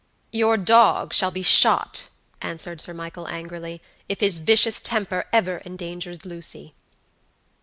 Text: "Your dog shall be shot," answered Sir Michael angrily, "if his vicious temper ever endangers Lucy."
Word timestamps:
"Your 0.31 0.57
dog 0.57 1.13
shall 1.13 1.29
be 1.29 1.43
shot," 1.43 2.07
answered 2.41 2.81
Sir 2.81 2.91
Michael 2.91 3.27
angrily, 3.27 3.83
"if 4.09 4.19
his 4.19 4.39
vicious 4.39 4.81
temper 4.81 5.25
ever 5.31 5.61
endangers 5.63 6.25
Lucy." 6.25 6.73